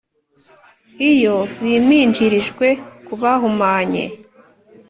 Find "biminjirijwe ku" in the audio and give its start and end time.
1.61-3.13